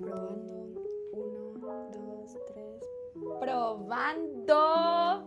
[0.00, 0.68] Probando.
[1.12, 2.84] Uno, dos, tres.
[3.40, 4.54] Probando.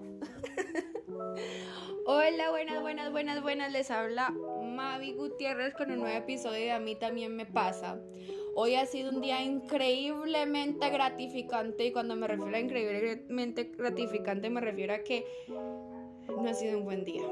[2.05, 3.73] Hola, buenas, buenas, buenas, buenas.
[3.73, 7.99] Les habla Mavi Gutiérrez con un nuevo episodio de A mí también me pasa.
[8.55, 14.61] Hoy ha sido un día increíblemente gratificante y cuando me refiero a increíblemente gratificante me
[14.61, 17.23] refiero a que no ha sido un buen día.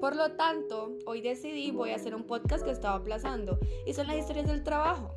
[0.00, 4.06] Por lo tanto, hoy decidí voy a hacer un podcast que estaba aplazando y son
[4.06, 5.14] las historias del trabajo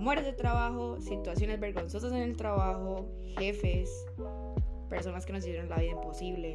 [0.00, 3.06] amores de trabajo, situaciones vergonzosas en el trabajo,
[3.38, 3.90] jefes,
[4.88, 6.54] personas que nos hicieron la vida imposible.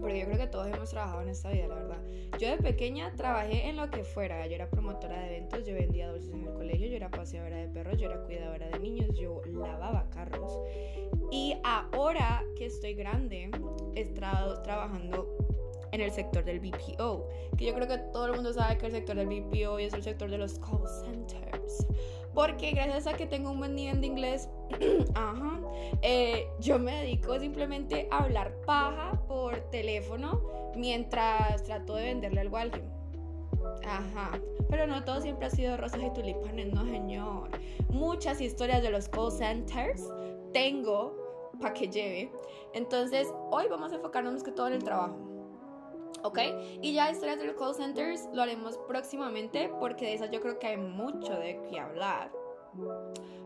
[0.00, 2.02] Porque yo creo que todos hemos trabajado en esta vida, la verdad.
[2.38, 4.46] Yo de pequeña trabajé en lo que fuera.
[4.46, 7.68] Yo era promotora de eventos, yo vendía dulces en el colegio, yo era paseadora de
[7.68, 10.58] perros, yo era cuidadora de niños, yo lavaba carros.
[11.30, 13.50] Y ahora que estoy grande,
[13.94, 15.28] he estado trabajando
[15.92, 18.92] en el sector del BPO, que yo creo que todo el mundo sabe que el
[18.92, 21.45] sector del BPO es el sector de los call centers.
[22.36, 24.50] Porque gracias a que tengo un buen nivel de inglés,
[25.14, 25.58] ajá,
[26.02, 30.42] eh, yo me dedico simplemente a hablar paja por teléfono
[30.76, 32.92] mientras trato de venderle algo a alguien.
[33.86, 34.38] Ajá,
[34.68, 37.48] pero no todo siempre ha sido rosas y tulipanes, no señor.
[37.88, 40.06] Muchas historias de los call centers
[40.52, 41.16] tengo
[41.58, 42.30] para que lleve.
[42.74, 45.35] Entonces, hoy vamos a enfocarnos más que todo en el trabajo.
[46.22, 46.38] ¿Ok?
[46.82, 50.58] Y ya historias de los call centers lo haremos próximamente porque de esas yo creo
[50.58, 52.30] que hay mucho de qué hablar.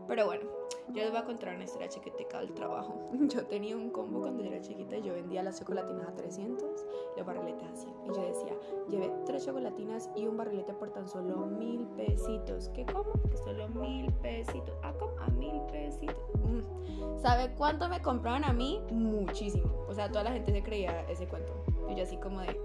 [0.07, 0.43] Pero bueno,
[0.89, 3.09] yo les voy a contar una historia chiquitica del trabajo.
[3.29, 7.25] Yo tenía un combo cuando yo era chiquita yo vendía las chocolatinas a 300, los
[7.25, 7.93] barriletes a 100.
[8.03, 8.53] Y yo decía,
[8.89, 12.69] llevé tres chocolatinas y un barrilete por tan solo mil pesitos.
[12.69, 13.13] ¿Qué como?
[13.29, 14.75] Que solo mil pesitos.
[14.83, 15.13] Ah, ¿cómo?
[15.19, 16.17] A mil pesitos.
[16.43, 17.21] Mm.
[17.21, 18.81] ¿Sabe cuánto me compraban a mí?
[18.91, 19.85] Muchísimo.
[19.87, 21.53] O sea, toda la gente se creía ese cuento.
[21.89, 22.59] Y yo así como de,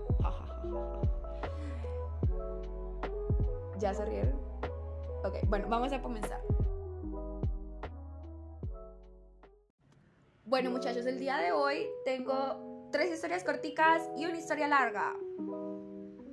[3.78, 4.40] ¿Ya se rieron?
[5.24, 6.40] Ok, bueno, vamos a comenzar.
[10.44, 15.14] Bueno muchachos, el día de hoy tengo tres historias corticas y una historia larga.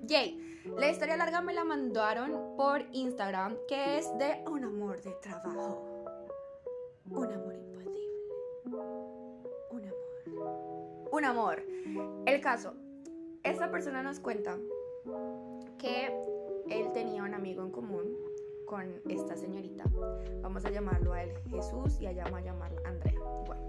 [0.04, 5.12] Yay, la historia larga me la mandaron por Instagram, que es de un amor de
[5.14, 6.06] trabajo.
[7.10, 8.03] Un amor imposible.
[11.14, 11.62] Un amor.
[12.26, 12.74] El caso,
[13.44, 14.58] esta persona nos cuenta
[15.78, 16.08] que
[16.72, 18.18] él tenía un amigo en común
[18.66, 19.84] con esta señorita.
[20.42, 23.20] Vamos a llamarlo a él Jesús y allá vamos a llamarla Andrea.
[23.46, 23.62] Bueno,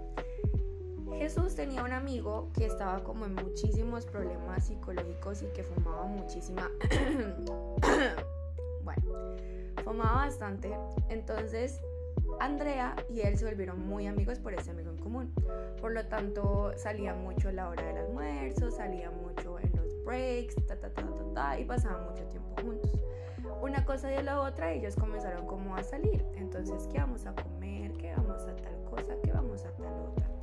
[1.19, 6.71] Jesús tenía un amigo que estaba como en muchísimos problemas psicológicos y que fumaba muchísima.
[8.83, 9.35] bueno,
[9.83, 10.75] fumaba bastante.
[11.09, 11.79] Entonces,
[12.39, 15.33] Andrea y él se volvieron muy amigos por ese amigo en común.
[15.79, 19.75] Por lo tanto, salía mucho a la hora del almuerzo, salía mucho en
[20.05, 23.03] breaks, ta, ta, ta, ta, ta, y pasaban mucho tiempo juntos.
[23.61, 26.23] Una cosa y la otra, ellos comenzaron como a salir.
[26.35, 27.91] Entonces, ¿qué vamos a comer?
[27.93, 29.15] ¿Qué vamos a tal cosa?
[29.23, 30.34] ¿Qué vamos a tal otra?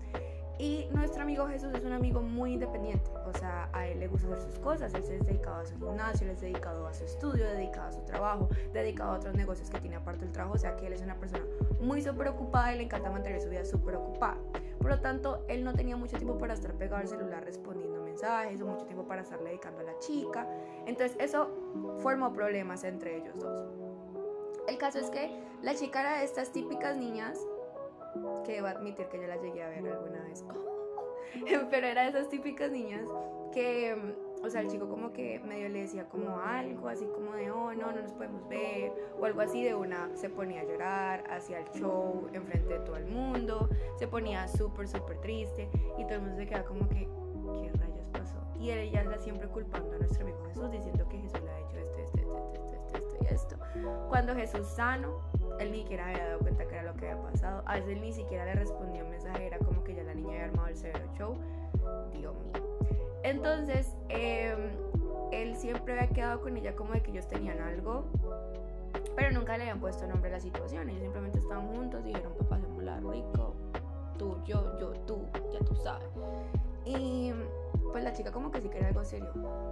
[0.63, 4.29] Y nuestro amigo Jesús es un amigo muy independiente, o sea, a él le gusta
[4.29, 7.03] hacer sus cosas, él se es dedicado a su gimnasio, él es dedicado a su
[7.03, 10.59] estudio, dedicado a su trabajo, dedicado a otros negocios que tiene aparte del trabajo, o
[10.59, 11.45] sea que él es una persona
[11.81, 14.37] muy súper ocupada y le encanta mantener su vida súper ocupada.
[14.79, 18.61] Por lo tanto, él no tenía mucho tiempo para estar pegado al celular respondiendo mensajes
[18.61, 20.47] o mucho tiempo para estarle dedicando a la chica.
[20.87, 21.51] Entonces eso
[21.99, 23.65] formó problemas entre ellos dos.
[24.69, 27.37] El caso es que la chica era de estas típicas niñas,
[28.45, 30.45] que debo admitir que yo la llegué a ver alguna vez,
[31.71, 33.07] pero era de esas típicas niñas
[33.53, 33.97] que,
[34.43, 37.73] o sea, el chico como que medio le decía como algo, así como de, oh,
[37.75, 41.61] no, no nos podemos ver, o algo así de una, se ponía a llorar, hacía
[41.61, 43.69] el show enfrente de todo el mundo,
[43.99, 45.69] se ponía súper, súper triste,
[45.99, 47.09] y todo el mundo se queda como que,
[47.61, 48.39] ¿qué rayos pasó?
[48.59, 51.79] Y ella anda siempre culpando a nuestro amigo Jesús, diciendo que Jesús le ha hecho
[51.79, 53.57] esto, esto, esto, esto, esto, esto y esto.
[54.09, 55.21] Cuando Jesús sano,
[55.59, 57.63] él ni siquiera había dado cuenta que era lo que había pasado.
[57.67, 60.31] A veces él ni siquiera le respondía un mensaje, era como que ya la niña
[60.31, 61.37] había armado el severo show.
[62.13, 62.63] Dios mío.
[63.23, 64.71] Entonces, em,
[65.31, 68.05] él siempre había quedado con ella como de que ellos tenían algo,
[69.17, 70.89] pero nunca le habían puesto nombre a la situación.
[70.89, 73.55] Ellos simplemente estaban juntos, dijeron, papá, la rico,
[74.19, 76.09] tú, yo, yo, tú, ya tú sabes.
[76.85, 77.33] Y
[77.93, 79.31] pues la chica como que sí quería algo serio.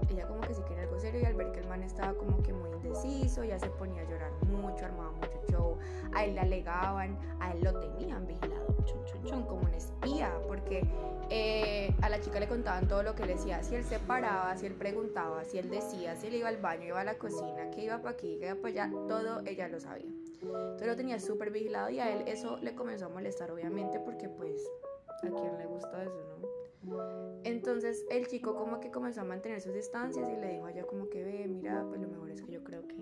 [0.08, 2.42] Ella como que sí quería algo serio y al ver que el man estaba como
[2.42, 5.78] que muy indeciso, ya se ponía a llorar mucho, armaba mucho show,
[6.14, 10.38] a él le alegaban, a él lo tenían vigilado, chun, chun, chun, como un espía,
[10.46, 10.82] porque
[11.30, 14.56] eh, a la chica le contaban todo lo que le decía, si él se paraba,
[14.56, 17.70] si él preguntaba, si él decía, si él iba al baño, iba a la cocina,
[17.70, 20.10] que iba para aquí, que iba para allá, todo ella lo sabía.
[20.42, 24.28] Entonces lo tenía súper vigilado y a él eso le comenzó a molestar obviamente porque
[24.28, 24.62] pues
[25.22, 26.59] a quién le gusta eso, ¿no?
[27.44, 30.84] Entonces el chico como que comenzó a mantener sus distancias y le dijo a ella
[30.86, 32.96] como que ve, mira, pues lo mejor es que yo creo que...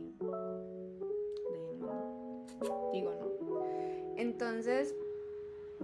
[2.92, 3.64] Digo, ¿no?
[4.16, 4.94] Entonces,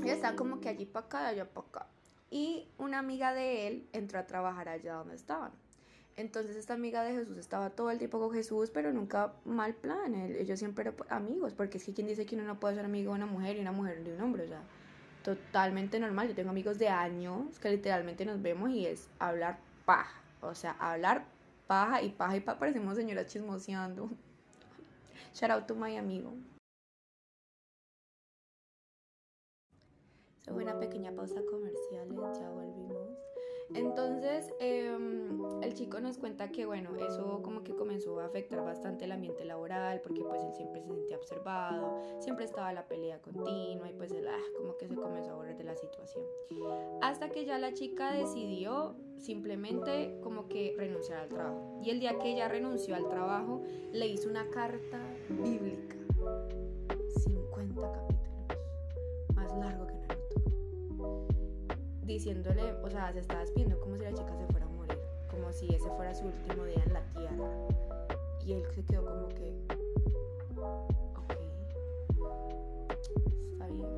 [0.05, 1.87] ya están como que allí para acá, allá para acá.
[2.31, 5.53] Y una amiga de él entró a trabajar allá donde estaban.
[6.17, 10.15] Entonces esta amiga de Jesús estaba todo el tiempo con Jesús, pero nunca mal plan.
[10.15, 13.13] Ellos siempre eran amigos, porque es que quien dice que uno no puede ser amigo
[13.13, 14.63] de una mujer y una mujer de un hombre, o sea,
[15.25, 16.29] totalmente normal.
[16.29, 20.73] Yo tengo amigos de años que literalmente nos vemos y es hablar paja, o sea,
[20.79, 21.25] hablar
[21.67, 24.11] paja y paja y paja, parecemos señoras chismoseando.
[25.35, 26.33] Shout out to my amigo.
[30.45, 32.84] Fue una pequeña pausa comercial, ya volvimos.
[33.73, 39.05] Entonces, em, el chico nos cuenta que, bueno, eso como que comenzó a afectar bastante
[39.07, 43.89] el ambiente laboral, porque pues él siempre se sentía observado, siempre estaba la pelea continua
[43.89, 46.25] y pues él ah, como que se comenzó a aburrir de la situación.
[47.01, 51.81] Hasta que ya la chica decidió simplemente como que renunciar al trabajo.
[51.83, 53.63] Y el día que ella renunció al trabajo,
[53.93, 55.01] le hizo una carta
[55.31, 55.97] bíblica.
[57.25, 59.35] 50 capítulos.
[59.35, 60.04] Más largo que
[62.07, 64.99] diciéndole, o sea, se estaba despidiendo como si la chica se fuera a morir,
[65.31, 67.51] como si ese fuera su último día en la tierra.
[68.45, 69.55] Y él se quedó como que,
[70.57, 71.33] ok,
[73.53, 73.89] está bien.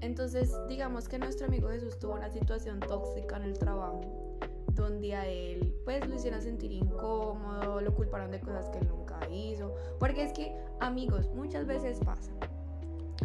[0.00, 4.02] Entonces, digamos que nuestro amigo Jesús tuvo una situación tóxica en el trabajo,
[4.74, 9.18] donde a él, pues, lo hicieron sentir incómodo, lo culparon de cosas que él nunca
[9.30, 9.74] hizo.
[9.98, 12.30] Porque es que, amigos, muchas veces pasa.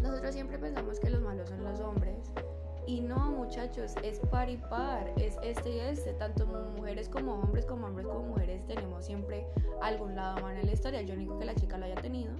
[0.01, 2.31] Nosotros siempre pensamos que los malos son los hombres
[2.91, 7.65] y no, muchachos, es par y par, es este y este, tanto mujeres como hombres,
[7.65, 9.47] como hombres como mujeres, tenemos siempre
[9.81, 11.01] algún lado malo en la historia.
[11.01, 12.33] Yo no digo que la chica lo haya tenido,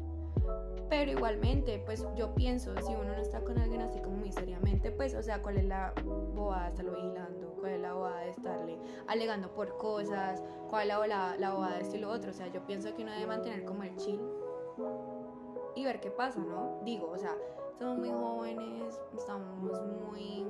[0.90, 4.92] pero igualmente, pues yo pienso, si uno no está con alguien así como muy seriamente,
[4.92, 5.94] pues, o sea, ¿cuál es la
[6.36, 7.56] bobada de estarlo vigilando?
[7.58, 8.78] ¿Cuál es la bobada de estarle
[9.08, 10.44] alegando por cosas?
[10.70, 12.32] ¿Cuál es la, la bobada de esto y lo otro?
[12.32, 14.20] O sea, yo pienso que uno debe mantener como el chill
[15.76, 16.80] y ver qué pasa, ¿no?
[16.84, 17.36] Digo, o sea,
[17.80, 20.46] somos muy jóvenes, estamos muy,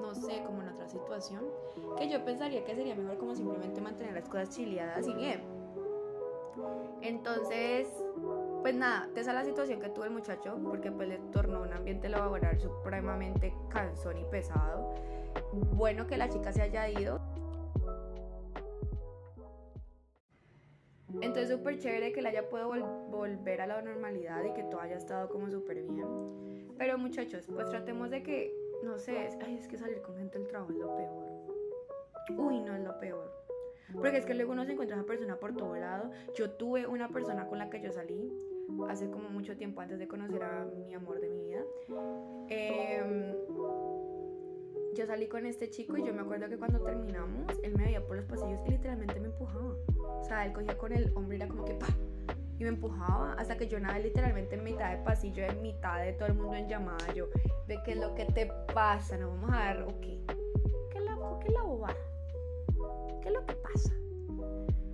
[0.00, 1.44] no sé, como en otra situación,
[1.98, 5.42] que yo pensaría que sería mejor como simplemente mantener las cosas chileadas y bien.
[7.02, 7.88] Entonces,
[8.62, 11.72] pues nada, esa es la situación que tuvo el muchacho, porque pues le tornó un
[11.72, 14.94] ambiente laboral supremamente cansón y pesado.
[15.52, 17.20] Bueno que la chica se haya ido.
[21.22, 22.70] Entonces súper chévere que le haya podido
[23.10, 26.06] volver a la normalidad y que todo haya estado como súper bien.
[26.78, 30.38] Pero muchachos, pues tratemos de que, no sé, es, ay, es que salir con gente
[30.38, 31.30] del trabajo es lo peor.
[32.38, 33.30] Uy, no es lo peor.
[33.92, 36.10] Porque es que luego uno se encuentra esa persona por todo lado.
[36.34, 38.32] Yo tuve una persona con la que yo salí
[38.88, 41.64] hace como mucho tiempo antes de conocer a mi amor de mi vida.
[42.48, 43.34] Eh,
[44.94, 48.04] yo salí con este chico y yo me acuerdo que cuando terminamos, él me veía
[48.04, 49.74] por los pasillos y literalmente me empujaba.
[49.98, 51.86] O sea, él cogía con el hombre y era como que pa
[52.60, 56.12] y me empujaba hasta que yo nada literalmente en mitad de pasillo, en mitad de
[56.12, 57.10] todo el mundo en llamada.
[57.14, 57.30] Yo,
[57.66, 60.06] ve qué es lo que te pasa, no vamos a dar, ok.
[60.90, 61.40] ¿Qué loco?
[61.40, 61.96] ¿Qué la boba?
[63.22, 63.94] ¿Qué es lo que pasa?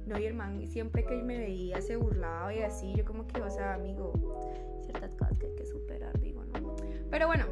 [0.07, 3.51] No, y hermano, siempre que me veía se burlaba y así, yo como que, o
[3.51, 4.13] sea, amigo,
[4.85, 6.77] ciertas cosas que hay que superar, digo, ¿no?
[7.11, 7.47] Pero bueno,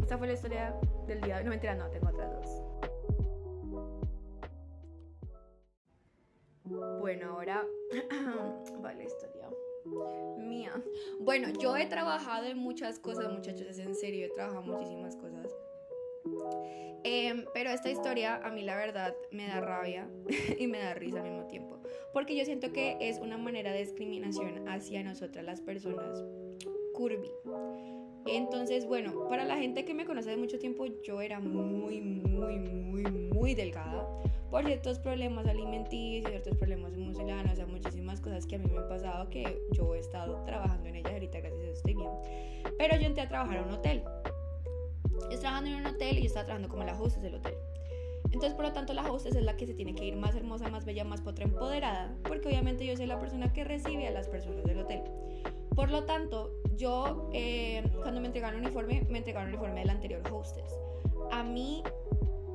[0.00, 0.74] esta fue la historia
[1.06, 1.44] del día de hoy.
[1.44, 2.62] No, mentira, no, tengo otras dos.
[7.00, 7.64] Bueno, ahora
[8.84, 9.48] va la historia
[10.38, 10.72] mía.
[11.20, 15.54] Bueno, yo he trabajado en muchas cosas, muchachos, es en serio, he trabajado muchísimas cosas.
[17.04, 20.08] Em, pero esta historia a mí la verdad me da rabia
[20.58, 21.78] y me da risa al mismo tiempo.
[22.12, 26.24] Porque yo siento que es una manera de discriminación hacia nosotras las personas
[26.94, 27.30] curvy.
[28.26, 32.58] Entonces, bueno, para la gente que me conoce de mucho tiempo, yo era muy, muy,
[32.58, 34.08] muy, muy delgada
[34.50, 38.78] por ciertos problemas alimenticios, ciertos problemas emocionales, o sea, muchísimas cosas que a mí me
[38.78, 42.10] han pasado que yo he estado trabajando en ellas ahorita, gracias a Dios estoy bien.
[42.78, 44.02] Pero yo entré a trabajar en un hotel.
[45.22, 47.54] Estoy trabajando en un hotel y yo estaba trabajando como la hostess del hotel.
[48.26, 50.68] Entonces, por lo tanto, la hostess es la que se tiene que ir más hermosa,
[50.68, 54.28] más bella, más potra, empoderada, porque obviamente yo soy la persona que recibe a las
[54.28, 55.02] personas del hotel.
[55.74, 59.90] Por lo tanto, yo eh, cuando me entregaron el uniforme, me entregaron el uniforme del
[59.90, 60.78] anterior hostess.
[61.30, 61.82] A mí,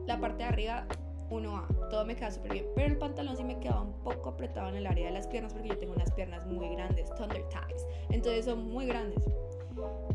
[0.06, 0.88] la parte de arriba,
[1.30, 4.70] 1A, todo me queda súper bien, pero el pantalón sí me quedaba un poco apretado
[4.70, 7.86] en el área de las piernas porque yo tengo unas piernas muy grandes, thunder thighs,
[8.10, 9.24] entonces son muy grandes.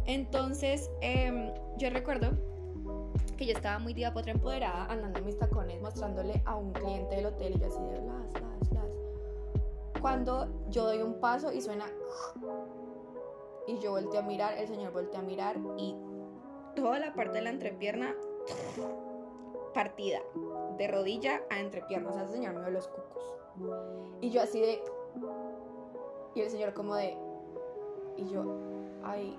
[0.07, 2.31] Entonces, em, yo recuerdo
[3.37, 7.17] que yo estaba muy diva potra empoderada andando en mis tacones mostrándole a un cliente
[7.17, 10.01] del hotel y yo así de las, las, las.
[10.01, 11.87] Cuando yo doy un paso y suena
[13.67, 15.95] y yo volteo a mirar, el señor voltea a mirar y
[16.77, 18.15] toda la parte de la entrepierna
[19.73, 20.21] partida,
[20.79, 23.25] de rodilla a entrepierna, o sea, el señor me dio los cucos.
[24.21, 24.83] Y yo así de...
[26.35, 27.17] Y el señor como de...
[28.17, 28.45] Y yo,
[29.03, 29.37] ay,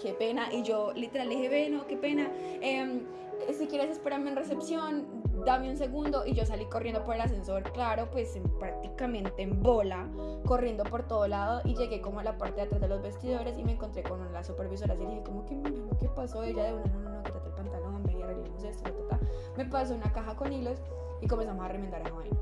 [0.00, 0.52] qué pena.
[0.52, 2.30] Y yo literal le dije, ve, no, qué pena.
[2.60, 3.06] Em,
[3.52, 5.06] si quieres espérame en recepción,
[5.44, 6.26] dame un segundo.
[6.26, 10.08] Y yo salí corriendo por el ascensor, claro, pues prácticamente en bola,
[10.46, 11.60] corriendo por todo lado.
[11.64, 14.20] Y llegué como a la parte de atrás de los vestidores y me encontré con
[14.20, 14.94] una supervisora.
[14.94, 15.70] Y dije, como que, mira,
[16.00, 16.42] ¿qué pasó?
[16.42, 19.20] Ella de una, no, no, no, quítate el pantalón, ven y arreglemos esto, ta, ta.
[19.56, 20.78] Me pasó una caja con hilos
[21.20, 22.36] y comenzamos a remendar a vaina.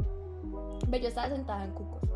[0.90, 2.11] Yo estaba sentada en cucos.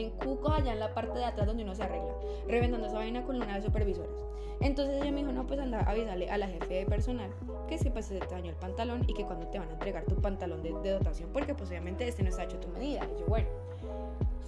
[0.00, 2.14] En cucos, allá en la parte de atrás donde uno se arregla,
[2.48, 4.24] reventando esa vaina con una de supervisoras.
[4.60, 7.30] Entonces ella me dijo, no, pues anda, avísale a la jefe de personal
[7.68, 10.04] que si pues se te dañó el pantalón y que cuando te van a entregar
[10.04, 13.04] tu pantalón de, dotación, porque pues obviamente este no está hecho tu medida.
[13.04, 13.48] Y yo, bueno,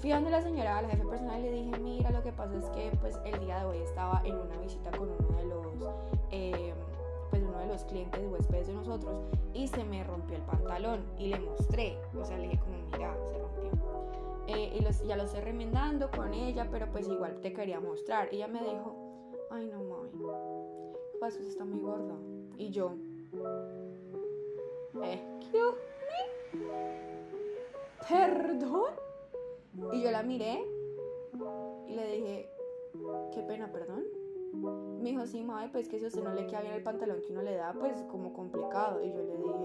[0.00, 2.90] fui la señora, a la jefe personal, le dije, mira, lo que pasa es que
[3.00, 5.66] pues el día de hoy estaba en una visita con uno de los...
[6.30, 6.74] Eh,
[7.30, 9.22] pues uno de los clientes huéspedes de nosotros
[9.54, 10.01] y se me
[11.18, 13.70] y le mostré, o sea, le dije como, mira, se rompió.
[14.48, 18.28] Eh, y los, ya lo estoy remendando con ella, pero pues igual te quería mostrar.
[18.32, 18.96] Ella me dijo,
[19.50, 20.10] ay no, mami,
[21.20, 22.14] pues está muy gorda.
[22.56, 22.96] Y yo,
[25.02, 25.76] excuse
[26.08, 26.42] me,
[28.08, 28.94] perdón.
[29.92, 30.66] Y yo la miré
[31.86, 32.50] y le dije,
[33.32, 34.04] qué pena, perdón.
[35.00, 37.20] Me dijo, sí, madre, pues que si a usted no le queda bien el pantalón
[37.22, 39.02] que uno le da, pues como complicado.
[39.02, 39.61] Y yo le dije,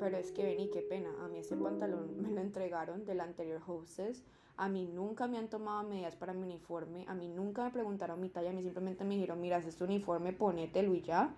[0.00, 1.10] pero es que vení, qué pena.
[1.22, 4.24] A mí ese pantalón me lo entregaron del anterior hostess.
[4.56, 7.04] A mí nunca me han tomado medidas para mi uniforme.
[7.06, 8.50] A mí nunca me preguntaron mi talla.
[8.50, 11.34] A mí simplemente me dijeron, mira, es tu uniforme, ponételo y ya.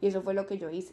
[0.00, 0.92] Y eso fue lo que yo hice.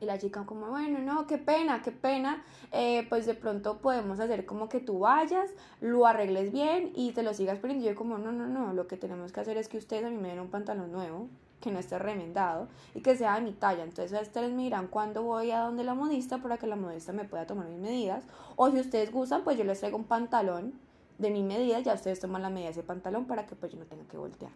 [0.00, 2.44] Y la chica como, bueno, no, qué pena, qué pena.
[2.72, 7.22] Eh, pues de pronto podemos hacer como que tú vayas, lo arregles bien y te
[7.22, 7.84] lo sigas poniendo.
[7.84, 10.10] Y yo como, no, no, no, lo que tenemos que hacer es que ustedes a
[10.10, 11.28] mí me den un pantalón nuevo,
[11.62, 13.84] que no esté remendado y que sea de mi talla.
[13.84, 17.24] Entonces ustedes me dirán cuándo voy a donde la modista para que la modista me
[17.24, 18.24] pueda tomar mis medidas.
[18.56, 20.74] O si ustedes gustan, pues yo les traigo un pantalón
[21.18, 23.78] de mi medida, ya ustedes toman la medida de ese pantalón para que pues yo
[23.78, 24.52] no tenga que voltear.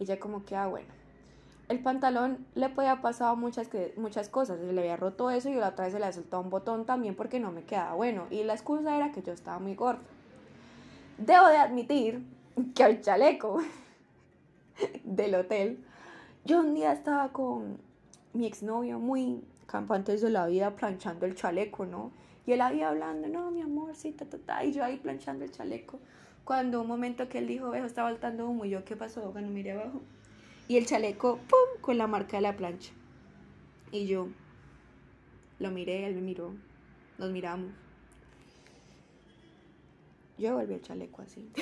[0.00, 1.04] Y ya como que, ah, bueno
[1.68, 4.58] el pantalón le podía pasado muchas, muchas cosas.
[4.60, 6.84] Se le había roto eso y la otra vez se le había soltado un botón
[6.84, 8.26] también porque no me quedaba bueno.
[8.30, 10.02] Y la excusa era que yo estaba muy gorda.
[11.18, 12.22] Debo de admitir
[12.74, 13.58] que el chaleco
[15.04, 15.84] del hotel,
[16.44, 17.78] yo un día estaba con
[18.32, 22.12] mi exnovio muy campantes de la vida planchando el chaleco, ¿no?
[22.46, 25.44] Y él había hablando, no, mi amor, sí, ta, ta, ta, y yo ahí planchando
[25.44, 25.98] el chaleco.
[26.44, 29.32] Cuando un momento que él dijo, viejo, está faltando humo, y yo, ¿qué pasó?
[29.32, 30.02] Cuando miré abajo,
[30.68, 31.38] y el chaleco,
[31.80, 32.92] con la marca de la plancha.
[33.90, 34.28] Y yo
[35.58, 36.54] lo miré, él me miró,
[37.16, 37.72] nos miramos.
[40.36, 41.40] Yo volví el chaleco así.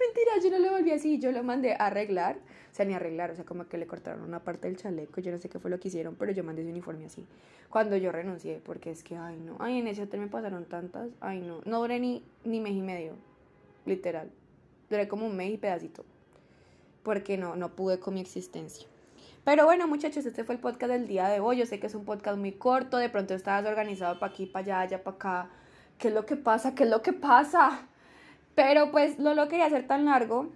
[0.00, 2.38] Mentira, yo no lo volví así, yo lo mandé a arreglar,
[2.84, 5.48] ni arreglar, o sea, como que le cortaron una parte del chaleco, yo no sé
[5.48, 7.26] qué fue lo que hicieron, pero yo mandé ese uniforme así.
[7.70, 11.10] Cuando yo renuncié, porque es que, ay, no, ay, en ese hotel me pasaron tantas,
[11.20, 13.14] ay, no, no duré ni, ni mes y medio,
[13.86, 14.30] literal,
[14.90, 16.04] duré como un mes y pedacito
[17.02, 18.86] porque no, no pude con mi existencia.
[19.44, 21.58] Pero bueno, muchachos, este fue el podcast del día de hoy.
[21.58, 24.64] Yo sé que es un podcast muy corto, de pronto estabas organizado para aquí, para
[24.64, 25.50] allá, allá, para acá.
[25.98, 26.74] ¿Qué es lo que pasa?
[26.74, 27.88] ¿Qué es lo que pasa?
[28.54, 30.52] Pero pues no lo quería hacer tan largo.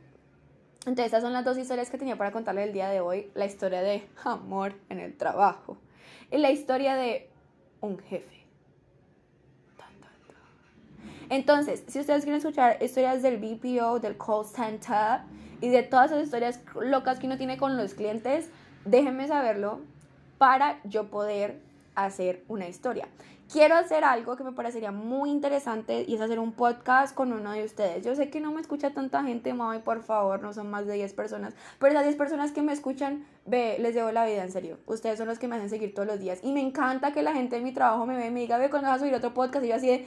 [0.86, 3.30] Entonces, estas son las dos historias que tenía para contarles el día de hoy.
[3.34, 5.76] La historia de amor en el trabajo.
[6.30, 7.28] Y la historia de
[7.80, 8.46] un jefe.
[11.28, 15.22] Entonces, si ustedes quieren escuchar historias del BPO, del call center,
[15.60, 18.48] y de todas esas historias locas que uno tiene con los clientes,
[18.84, 19.80] déjenme saberlo
[20.38, 21.60] para yo poder
[21.94, 23.08] hacer una historia
[23.52, 27.52] quiero hacer algo que me parecería muy interesante y es hacer un podcast con uno
[27.52, 28.04] de ustedes.
[28.04, 30.94] Yo sé que no me escucha tanta gente, mami, por favor, no son más de
[30.94, 34.50] 10 personas, pero esas 10 personas que me escuchan, ve, les llevo la vida en
[34.50, 34.78] serio.
[34.86, 37.32] Ustedes son los que me hacen seguir todos los días y me encanta que la
[37.32, 39.32] gente de mi trabajo me ve y me diga, ve, cuando vas a subir otro
[39.32, 40.06] podcast y yo así de,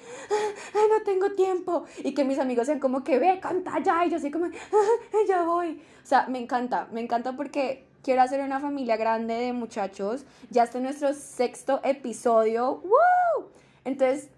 [0.74, 4.10] ay, no tengo tiempo y que mis amigos sean como que, ve, canta ya y
[4.10, 4.48] yo así como,
[5.28, 5.82] ya voy.
[6.04, 10.26] O sea, me encanta, me encanta porque quiero hacer una familia grande de muchachos.
[10.50, 12.82] Ya está nuestro sexto episodio.
[12.84, 13.46] ¡Woo!
[13.86, 14.30] Entonces,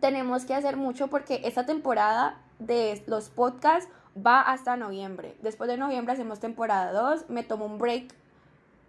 [0.00, 5.36] tenemos que hacer mucho porque esta temporada de los podcasts va hasta noviembre.
[5.40, 7.30] Después de noviembre hacemos temporada 2.
[7.30, 8.12] Me tomo un break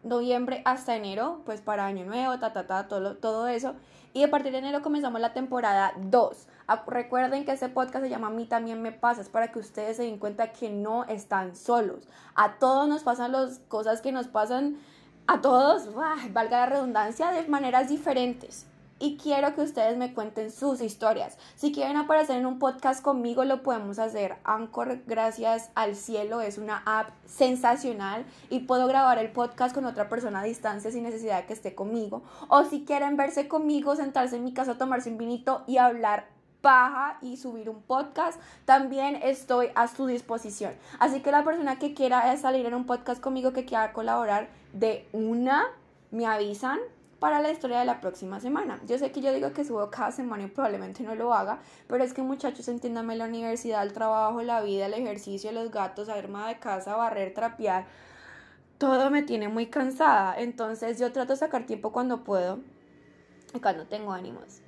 [0.02, 3.76] noviembre hasta enero, pues para año nuevo, ta, ta, ta, todo, todo eso.
[4.16, 6.48] Y a partir de enero comenzamos la temporada 2.
[6.88, 9.98] Recuerden que este podcast se llama A mí también me pasa, es para que ustedes
[9.98, 12.08] se den cuenta que no están solos.
[12.36, 14.78] A todos nos pasan las cosas que nos pasan,
[15.28, 18.68] a todos, valga la redundancia, de maneras diferentes
[18.98, 21.38] y quiero que ustedes me cuenten sus historias.
[21.56, 24.38] Si quieren aparecer en un podcast conmigo, lo podemos hacer.
[24.44, 30.08] Anchor, gracias al cielo, es una app sensacional y puedo grabar el podcast con otra
[30.08, 32.24] persona a distancia sin necesidad de que esté conmigo.
[32.48, 36.35] O si quieren verse conmigo, sentarse en mi casa, tomarse un vinito y hablar
[36.66, 40.74] paja y subir un podcast, también estoy a su disposición.
[40.98, 45.08] Así que la persona que quiera salir en un podcast conmigo, que quiera colaborar de
[45.14, 45.68] una,
[46.10, 46.80] me avisan
[47.20, 48.82] para la historia de la próxima semana.
[48.88, 52.04] Yo sé que yo digo que subo cada semana y probablemente no lo haga, pero
[52.04, 56.48] es que muchachos, entiéndame la universidad, el trabajo, la vida, el ejercicio, los gatos, arma
[56.48, 57.86] de casa, barrer, trapear,
[58.80, 60.34] todo me tiene muy cansada.
[60.36, 62.58] Entonces yo trato de sacar tiempo cuando puedo
[63.54, 64.65] y cuando tengo ánimos.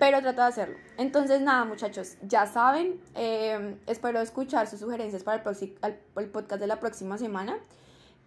[0.00, 0.78] Pero trato de hacerlo.
[0.96, 3.00] Entonces, nada, muchachos, ya saben.
[3.14, 7.58] Eh, espero escuchar sus sugerencias para el, el podcast de la próxima semana.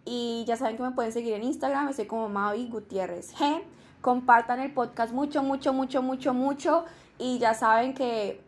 [0.05, 3.63] Y ya saben que me pueden seguir en Instagram, estoy como Mavi Gutiérrez G.
[4.01, 6.85] Compartan el podcast mucho, mucho, mucho, mucho, mucho.
[7.17, 8.39] Y ya saben que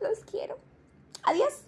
[0.00, 0.58] los quiero.
[1.22, 1.67] Adiós.